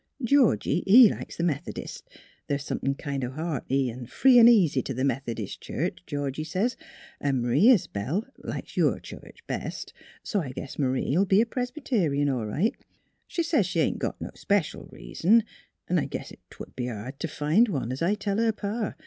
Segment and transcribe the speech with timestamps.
[0.23, 2.01] Georgie he likes the Meth'dists;
[2.49, 6.75] th's somethin' kind o' hearty an' free 'n' easy t' the Meth'dist Church, Georgie sez;
[7.19, 9.93] an' M'ree Is' bell likes your church best,
[10.23, 12.73] so I guess M'ree '11 be a Presb'terian all right.
[13.27, 15.43] She sez she ain't got no speshul reason;
[15.87, 18.95] 'n' I guess 't would be hard t^ find one, es I tell her pa.